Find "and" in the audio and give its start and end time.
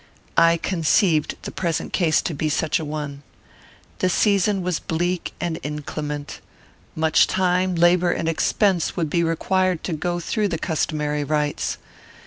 5.39-5.59, 8.11-8.27